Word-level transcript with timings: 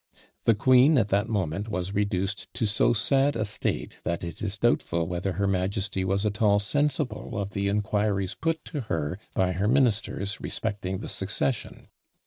The 0.45 0.55
queen 0.55 0.97
at 0.97 1.09
that 1.09 1.29
moment 1.29 1.69
was 1.69 1.93
reduced 1.93 2.51
to 2.55 2.65
so 2.65 2.91
sad 2.91 3.35
a 3.35 3.45
state, 3.45 3.99
that 4.01 4.23
it 4.23 4.41
is 4.41 4.57
doubtful 4.57 5.05
whether 5.05 5.33
her 5.33 5.45
majesty 5.45 6.03
was 6.03 6.25
at 6.25 6.41
all 6.41 6.57
sensible 6.57 7.37
of 7.39 7.51
the 7.51 7.67
inquiries 7.67 8.33
put 8.33 8.65
to 8.65 8.81
her 8.89 9.19
by 9.35 9.51
her 9.51 9.67
ministers 9.67 10.41
respecting 10.41 11.01
the 11.01 11.07
succession. 11.07 11.87